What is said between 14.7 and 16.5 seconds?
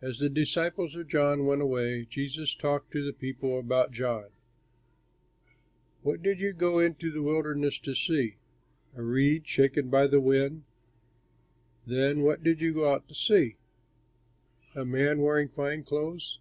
A man wearing fine clothes?